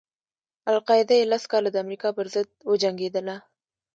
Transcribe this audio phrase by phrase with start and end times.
[0.73, 3.35] القاعده یې لس کاله د امریکا پر ضد وجنګېدله.